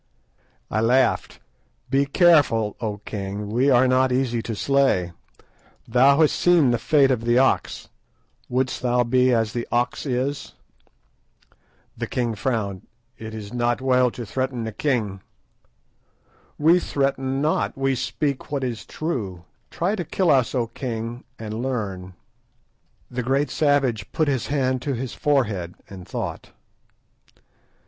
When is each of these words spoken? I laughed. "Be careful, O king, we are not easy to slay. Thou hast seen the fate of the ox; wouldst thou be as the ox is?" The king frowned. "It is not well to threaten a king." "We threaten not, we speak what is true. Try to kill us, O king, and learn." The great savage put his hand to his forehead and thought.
I 0.71 0.81
laughed. 0.81 1.39
"Be 1.91 2.07
careful, 2.07 2.75
O 2.81 2.97
king, 3.05 3.49
we 3.51 3.69
are 3.69 3.87
not 3.87 4.11
easy 4.11 4.41
to 4.41 4.55
slay. 4.55 5.11
Thou 5.87 6.21
hast 6.21 6.35
seen 6.35 6.71
the 6.71 6.79
fate 6.79 7.11
of 7.11 7.23
the 7.23 7.37
ox; 7.37 7.87
wouldst 8.49 8.81
thou 8.81 9.03
be 9.03 9.31
as 9.31 9.53
the 9.53 9.67
ox 9.71 10.07
is?" 10.07 10.53
The 11.95 12.07
king 12.07 12.33
frowned. 12.33 12.87
"It 13.19 13.35
is 13.35 13.53
not 13.53 13.79
well 13.79 14.09
to 14.09 14.25
threaten 14.25 14.65
a 14.65 14.71
king." 14.71 15.21
"We 16.57 16.79
threaten 16.79 17.39
not, 17.39 17.77
we 17.77 17.93
speak 17.93 18.51
what 18.51 18.63
is 18.63 18.87
true. 18.87 19.45
Try 19.69 19.95
to 19.95 20.03
kill 20.03 20.31
us, 20.31 20.55
O 20.55 20.65
king, 20.65 21.25
and 21.37 21.61
learn." 21.61 22.15
The 23.11 23.21
great 23.21 23.51
savage 23.51 24.11
put 24.11 24.27
his 24.27 24.47
hand 24.47 24.81
to 24.81 24.95
his 24.95 25.13
forehead 25.13 25.75
and 25.91 26.07
thought. 26.07 26.49